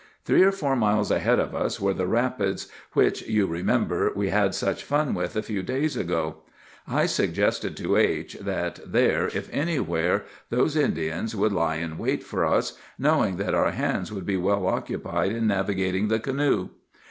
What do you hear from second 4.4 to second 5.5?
such fun with a